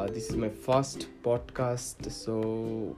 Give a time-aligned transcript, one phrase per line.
[0.00, 2.96] Uh, this is my first podcast, so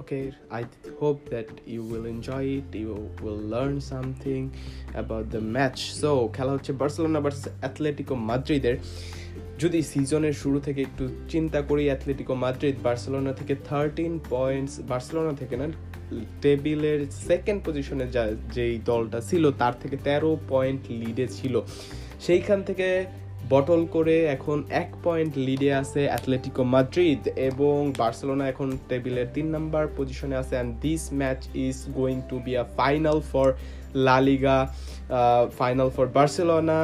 [0.00, 0.66] okay, I
[0.98, 2.74] hope that you will enjoy it.
[2.74, 4.52] You will learn something
[4.94, 5.80] about the match.
[5.92, 8.76] So খেলা হচ্ছে Barcelona versus Atletico মাদ্রিদের
[9.62, 15.54] যদি সিজনের শুরু থেকে একটু চিন্তা করি অ্যাথলেটিকো মাদ্রিদ বার্সেলোনা থেকে থার্টিন পয়েন্টস বার্সেলোনা থেকে
[15.60, 15.66] না
[16.42, 18.24] টেবিলের সেকেন্ড পজিশনে যা
[18.56, 21.54] যেই দলটা ছিল তার থেকে তেরো পয়েন্ট লিডে ছিল
[22.26, 22.88] সেইখান থেকে
[23.50, 29.84] বটল করে এখন এক পয়েন্ট লিডে আছে অ্যাথলেটিকো মাদ্রিদ এবং বার্সেলোনা এখন টেবিলের তিন নাম্বার
[29.96, 33.46] পজিশনে আছে and this match is going to be a final for
[33.94, 34.58] LaLiga
[35.58, 36.78] final for Barcelona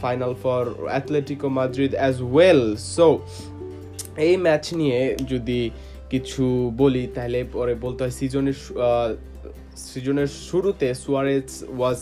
[0.00, 2.62] final for Atletico Madrid as well
[2.96, 3.06] so
[4.16, 5.70] এই ম্যাচ নিয়ে যদি
[6.10, 6.44] কিছু
[6.76, 8.58] বলি, তাহলে পরে বলতে হয় সিজনের
[9.76, 11.98] সিজনের শুরুতে Suarez was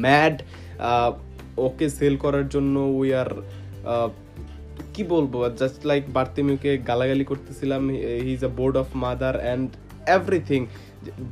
[0.00, 0.36] mad
[1.66, 3.30] okay sell করার জন্য উই আর
[4.94, 7.82] কি বলব জাস্ট লাইক বার্তিমিউকে গালাগালি করতেছিলাম
[8.24, 9.68] he is a board of mother and
[10.16, 10.60] everything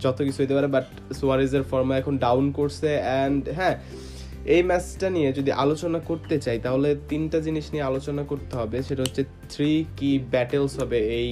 [0.05, 0.87] যত কিছু হইতে পারে বাট
[1.19, 3.77] সুয়ারেজের ফর্মা এখন ডাউন করছে অ্যান্ড হ্যাঁ
[4.55, 9.03] এই ম্যাচটা নিয়ে যদি আলোচনা করতে চাই, তাহলে তিনটা জিনিস নিয়ে আলোচনা করতে হবে, সেটা
[9.07, 11.31] হচ্ছে থ্রি কি ব্যাটেলস হবে এই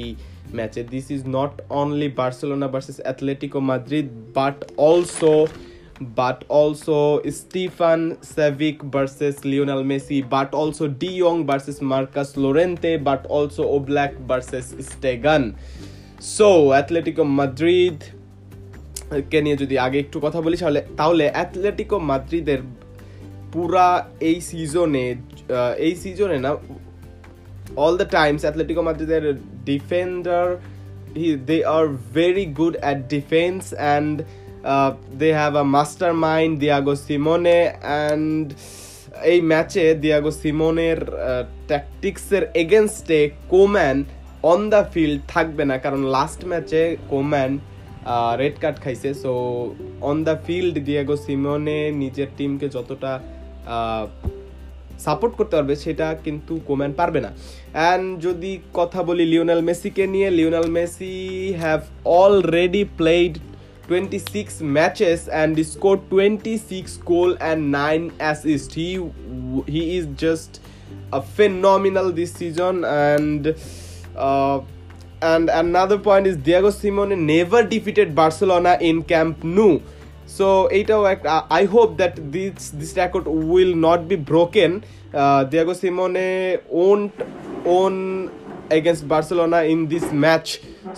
[0.58, 4.56] ম্যাচে this is not only Barcelona versus Atletico Madrid but
[4.88, 5.33] also
[6.00, 13.27] but also Stefan Savic versus Lionel Messi, but also De Jong versus Marcus Llorente, but
[13.27, 15.55] also Oblak versus Stegan.
[16.19, 18.05] So, Atletico Madrid
[19.30, 22.60] কে নিয়ে যদি আগে একটু কথা বলি তাহলে তাহলে Atletico মাদ্রিদের
[23.53, 23.86] পুরা
[24.31, 25.06] এই সিজনে
[25.86, 26.50] এই সিজনে না
[27.84, 29.25] অল দ্য টাইমস অ্যাথলেটিকো মাদ্রিদের
[29.70, 30.47] defender
[31.48, 31.84] they are
[32.19, 34.14] very good at defence and
[34.67, 38.47] Uh, they have a mastermind Diego Simeone and
[39.33, 40.98] এই ম্যাচে দিয়াগো সিমনের
[41.70, 43.20] ট্যাকটিক্সের এগেনস্টে
[43.53, 43.97] কোম্যান
[44.53, 46.82] অন দ্য ফিল্ড থাকবে না কারণ লাস্ট ম্যাচে
[47.12, 47.50] কোম্যান
[48.41, 49.32] রেড কার্ড খাইছে। So
[50.10, 53.12] on the field Diego Simeone নিজের টিমকে যতটা
[55.06, 57.31] সাপোর্ট করতে পারবে সেটা কিন্তু কোম্যান পারবে না।
[57.76, 61.16] অ্যান্ড যদি কথা বলি লিওনেল মেসিকে নিয়ে Lionel Messi
[61.62, 61.81] have
[62.22, 63.34] already played
[63.88, 68.89] 26 matches and scored 26 goal and 9 assists he
[69.67, 70.62] he is just
[71.13, 73.56] a phenomenal this season and
[74.16, 74.62] uh,
[75.22, 79.79] and another point is Diego Simone never defeated Barcelona in Camp Nou
[80.38, 80.47] so
[80.79, 81.29] এটাও একটা
[81.59, 84.69] I hope that this this record will not be broken
[85.22, 86.28] uh, Diego Simone
[86.79, 87.13] won't
[87.78, 87.95] own
[88.78, 90.50] against Barcelona in this match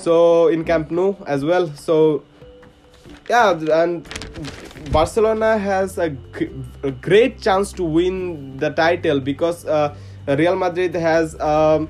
[0.05, 0.13] so
[0.53, 1.95] in Camp Nou as well so
[3.28, 3.50] yeah,
[3.82, 4.08] and
[4.90, 6.16] Barcelona has a,
[6.82, 9.94] a, great chance to win the title because uh,
[10.26, 11.88] Real Madrid has um,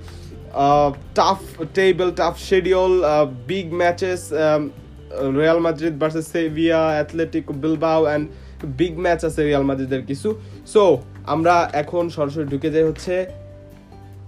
[0.52, 1.42] a tough
[1.74, 4.32] table, tough schedule, uh, big matches.
[4.32, 4.72] Um,
[5.10, 8.30] Real Madrid versus Sevilla, Atletico Bilbao, and
[8.76, 10.28] big match আছে Real মাদ্রিদের কিছু
[10.74, 10.82] so
[11.34, 13.14] আমরা এখন সরাসরি ঢুকে যাই হচ্ছে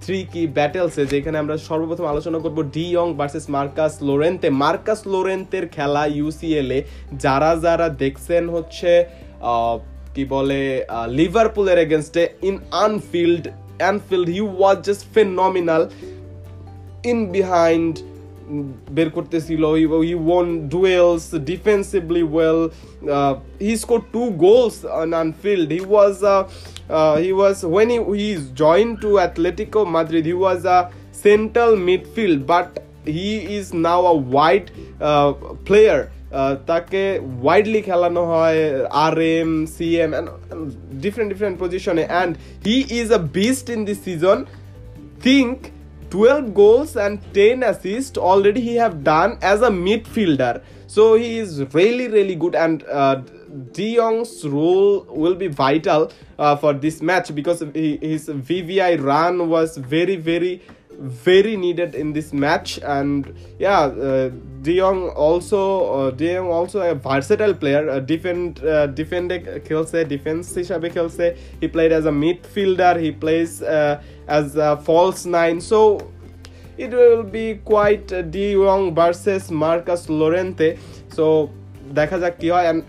[0.03, 5.65] three key ব্যাটেলসে যেখানে আমরা সর্বপ্রথম আলোচনা করব ডি ইয়ং ভার্সেস মার্কাস লোরেন্তে। মার্কাস লোরেন্তের
[5.77, 6.79] খেলা ইউসিএলে
[7.25, 8.93] যারা যারা দেখছেন হচ্ছে
[10.15, 10.61] কি বলে
[11.19, 12.57] লিভারপুলের against in
[12.87, 13.45] Anfield
[13.81, 15.83] Anfield he was just phenomenal
[17.11, 17.95] in behind
[18.97, 19.63] বের করতেছিল
[20.09, 22.61] he won duels defensively well
[23.67, 26.15] he score two goals on Anfield he was
[26.90, 32.46] uh, he was when he, he joined to Atletico Madrid he was a central midfield
[32.46, 35.34] but he is now a wide uh,
[35.70, 36.12] player
[36.72, 37.04] তাকে
[37.44, 38.62] widely খেলানো হয়
[39.06, 40.12] আর M C M
[41.04, 42.32] different different পজিশনে and
[42.68, 44.38] he is a beast in this season
[45.28, 45.58] think
[46.12, 50.54] 12 goals and 10 assists already he have done as a midfielder
[50.88, 53.16] so he is really really good and uh,
[53.72, 59.50] De Jong's role will be vital uh, for this match because he, his VVI run
[59.50, 60.62] was very very
[61.00, 64.30] very needed in this match and yeah uh,
[64.62, 69.30] De Jong also uh, De Jong also a versatile player uh, defend uh, defend
[69.68, 71.26] খেলছে defense হিসাবে খেলছে
[71.62, 73.96] he played as a midfielder he plays uh,
[74.38, 75.80] as a false nine so
[76.84, 80.70] it will be quite uh, De Jong versus Marcus Llorente
[81.16, 81.26] so
[82.00, 82.82] দেখা যাক কি হয় and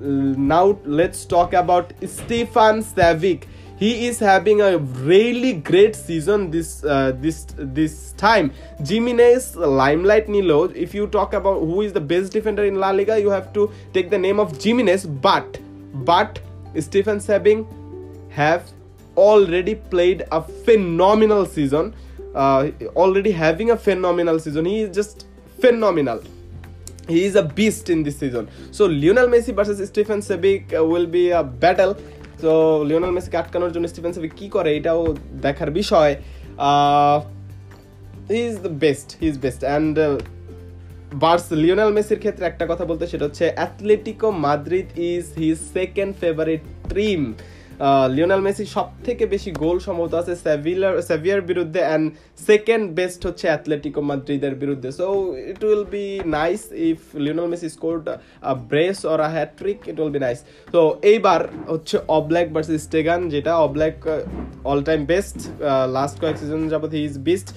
[0.00, 3.44] now let's talk about Stefan Savic
[3.76, 8.52] he is having a really great season this uh, this this time
[8.86, 13.20] Jimenez limelight nilo if you talk about who is the best defender in La Liga
[13.20, 15.58] you have to take the name of Jimenez but
[16.10, 16.40] but
[16.78, 17.66] Stefan Savic
[18.30, 18.70] have
[19.16, 21.94] already played a phenomenal season
[22.34, 24.64] already having a phenomenal season.
[24.64, 25.26] He is just
[25.60, 26.22] phenomenal.
[27.10, 28.48] He is a beast in this season.
[28.70, 31.92] So Lionel Messi versus Stephen Sebic uh, will be a battle.
[32.40, 32.52] So
[32.88, 35.00] Lionel মেসিকে আটকানোর জন্য Stephen সেবিক কি করে এটাও
[35.46, 36.12] দেখার বিষয়
[38.30, 39.94] he is the best he is best and
[41.24, 46.62] Barca Lionel মেসির ক্ষেত্রে একটা কথা বলতে সেটা হচ্ছে Atletico Madrid is his second favourite
[46.92, 47.20] team
[48.16, 52.04] Lionel Messi সব থেকে বেশি গোল সম্ভবত আছে সেভিলার সেভিয়ার বিরুদ্ধে অ্যান্ড
[52.48, 55.06] সেকেন্ড বেস্ট হচ্ছে অ্যাথলেটিকো মাদ্রিদের বিরুদ্ধে। So
[55.52, 56.06] it will be
[56.38, 58.04] nice if Lionel Messi scored
[58.72, 60.38] brace or a hattrick it will be nice
[60.74, 60.80] তো
[61.12, 61.40] এইবার
[61.72, 63.96] হচ্ছে অবল্যাক ভার্সেস স্টেগান যেটা Oblak
[64.70, 65.38] all time best
[65.96, 67.48] last কয়েক সিজন যাবত he is best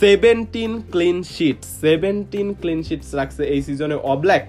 [0.00, 4.44] seventeen clean sheet seventeen clean sheets রাখছে এই সিজনে Oblak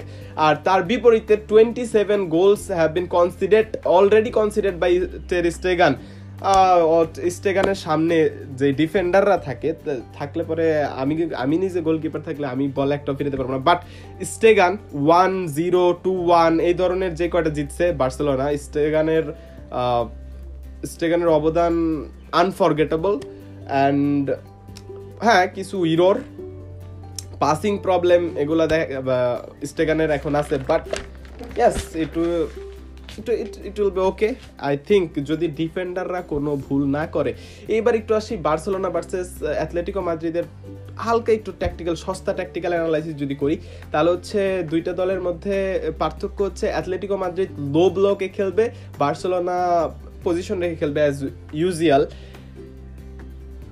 [0.46, 4.92] আর তার বিপরীতে twenty seven goals have been considered already considered by
[5.30, 5.94] ter Stegen
[7.38, 8.18] স্টেগানের সামনে
[8.60, 9.69] যে ডিফেন্ডাররা থাকে
[10.18, 10.66] থাকলে পরে
[11.01, 11.13] আমি
[11.44, 13.80] আমি নিজে গোলকিপার থাকলে আমি বল একটা ফিরে পারব না। But
[14.34, 14.74] Stegen
[15.06, 19.25] one zero two one এই ধরনের যে কয়টা জিতছে বার্সেলোনা স্টেগানের
[20.92, 21.74] স্টেগানের অবদান
[22.42, 23.13] আনফরগেটেবল
[23.72, 24.25] অ্যান্ড
[25.25, 26.18] হ্যাঁ কিছু ইরোর
[27.44, 28.63] পাসিং প্রবলেম এগুলো
[29.69, 30.83] স্টেগানের এখন আছে but
[31.60, 32.13] yes it
[33.68, 34.30] it will be okay
[34.68, 37.31] I think যদি ডিফেন্ডাররা কোনো ভুল না করে,
[37.75, 39.30] এইবার একটু আসি বার্সেলোনা ভার্সেস
[39.60, 40.45] অ্যাথলেটিকো মাদ্রিদের
[41.06, 43.56] হালকা একটু ট্যাকটিক্যাল সস্তা ট্যাকটিক্যাল অ্যানালাইসিস যদি করি,
[43.92, 44.39] তাহলে হচ্ছে
[44.71, 45.56] দুইটা দলের মধ্যে
[46.01, 48.66] পার্থক্য হচ্ছে অ্যাথলেটিকো মাদ্রিদ লো ব্লকে খেলবে,
[49.01, 49.57] বার্সেলোনা
[50.25, 51.18] পজিশন রেখে খেলবে অ্যাজ
[51.62, 52.04] ইউজুয়াল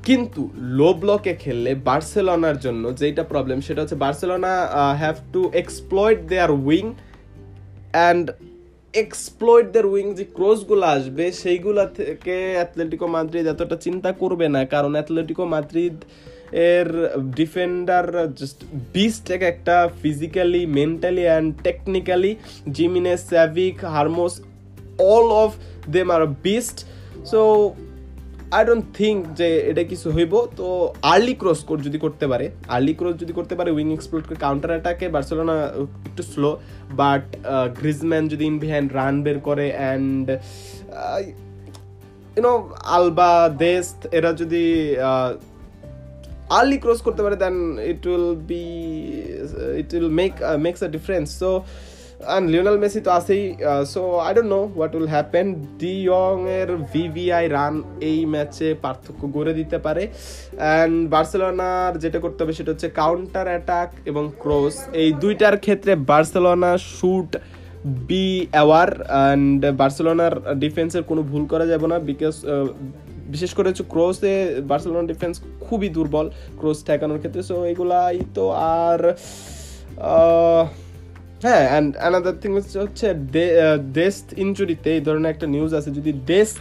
[0.08, 0.42] কিন্তু
[0.80, 4.54] লো ব্লকে খেললে বার্সেলোনার জন্য যেটা প্রবলেম সেটা হচ্ছে Barcelona
[5.02, 6.86] have to exploit their wing
[7.96, 8.26] and
[8.94, 14.92] exploit their wing যে ক্রসগুলো আসবে, সেইগুলা থেকে অ্যাথলেটিকো মাদ্রিদ এতটা চিন্তা করবে না। কারণ
[14.98, 15.98] অ্যাথলেটিকো মাদ্রিদ
[16.72, 16.90] এর
[17.40, 18.06] ডিফেন্ডার
[18.40, 18.60] জাস্ট
[18.94, 22.32] বিস্ট এক একটা physically mentally and technically
[22.78, 24.34] Gimenez Savic Hermoso
[25.12, 25.52] all of
[25.96, 26.78] them are beast
[27.32, 27.42] so
[28.56, 32.94] I don't think যে এটা কিছু হইব। তো আর্লি ক্রস কোড যদি করতে পারে আর্লি
[32.94, 35.56] ক্রস যদি করতে পারে উইং এক্সপ্লোর করে কাউন্টার অ্যাটাকে বার্সেলোনা
[36.08, 36.58] একটু স্লো
[36.96, 37.24] বাট
[37.80, 40.26] গ্রিজম্যান যদি ইন বিহাইন্ড রান বের করে অ্যান্ড
[42.38, 42.54] ইউনো
[42.96, 44.64] আলবা দেস্ত এরা যদি
[46.50, 47.56] আর্লি ক্রস করতে পারে then
[47.92, 48.64] it will be
[49.82, 50.34] it will make
[50.66, 51.52] makes a difference so
[52.26, 53.44] and Lionel Messi তো আছেই
[53.94, 55.48] so I don't know what will happen
[55.82, 57.76] De young এর ভিভিআই রান
[58.10, 63.90] এই ম্যাচে পার্থক্য গড়ে দিতে পারে। অ্যান্ড বার্সেলোনার যেটা করতে হবে সেটা হচ্ছে কাউন্টার অ্যাটাক
[64.10, 67.32] এবং ক্রস এই দুইটার ক্ষেত্রে Barcelona should
[68.10, 72.36] be aware and বার্সেলোনার ডিফেন্সের কোনো ভুল করা যাবে না বিকজ
[73.34, 74.34] বিশেষ করে হচ্ছে ক্রসে
[74.70, 75.36] বার্সেলোনা ডিফেন্স
[75.66, 76.28] খুবই দুর্বল
[76.60, 78.44] ক্রস ঠেকানোর ক্ষেত্রে। সো এগুলাই তো
[78.82, 79.00] আর
[81.46, 82.52] হ্যাঁ অ্যান্ড অ্যানাদার থিং
[82.84, 83.08] হচ্ছে
[83.98, 86.60] ডেস্ট ইঞ্জুরিতে এই ধরনের একটা নিউজ আছে। যদি ডেস্ট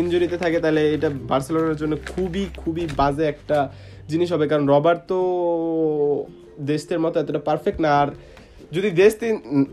[0.00, 3.58] ইঞ্জুরিতে থাকে, তাহলে এটা বার্সেলোনার জন্য খুবই খুবই বাজে একটা
[4.10, 5.18] জিনিস হবে। কারণ রবার্ট তো
[6.70, 8.08] দেশের মতো এতটা পারফেক্ট না। আর
[8.76, 9.12] যদি দেশ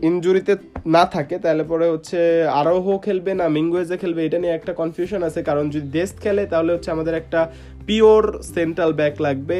[0.08, 0.52] ইঞ্জুরিতে
[0.96, 2.18] না থাকে, তাহলে পরে হচ্ছে
[2.60, 6.70] আরোহ খেলবে না, মিঙ্গুয়েজে খেলবে, এটা নিয়ে একটা কনফিউশন আছে। কারণ যদি দেশ খেলে, তাহলে
[6.74, 7.40] হচ্ছে আমাদের একটা
[7.88, 8.22] পিওর
[8.54, 9.58] সেন্ট্রাল ব্যাক লাগবে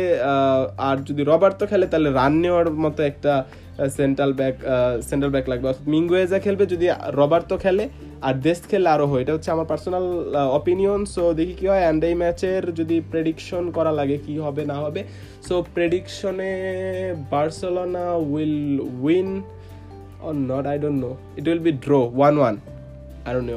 [0.89, 3.33] আর যদি রবার্ট তো খেলে, তাহলে রান নেওয়ার মতো একটা
[3.99, 4.57] সেন্ট্রাল ব্যাক
[5.09, 6.87] সেন্ট্রাল ব্যাক লাগবে। অর্থাৎ মিঙ্গুয়েজা খেলবে যদি
[7.19, 7.85] রবার্তো খেলে,
[8.27, 10.07] আর দেশ খেললে আরও হয়। এটা হচ্ছে আমার পার্সোনাল
[10.59, 14.77] অপিনিয়ন সো দেখি কী হয়। অ্যান্ড এই ম্যাচের যদি প্রেডিকশন করা লাগে কি হবে, না
[14.85, 15.01] হবে
[15.47, 16.53] so প্রেডিকশনে
[17.33, 18.59] Barcelona will
[19.05, 19.31] win
[20.27, 22.55] or not I don't know it will be draw one one
[23.35, 23.57] don't know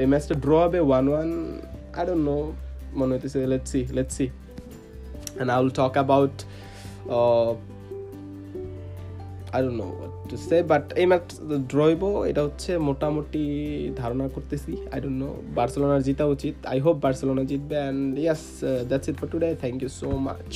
[0.00, 1.28] এই ম্যাচটা ড্র হবে one one
[1.98, 2.36] I don't know
[2.98, 6.36] মনে হইতেছে let's let's and I will talk about
[9.54, 9.88] I don't know
[10.28, 11.24] to say but এই match
[11.72, 13.44] ড্রইব এটা হচ্ছে মোটামুটি
[13.96, 18.42] ধারণা করতেছি আই ডোন্ট নো বার্সেলোনার জিতা উচিত আই হোপ বার্সেলোনা জিতবে and yes
[18.90, 20.50] that's it for today thank you so much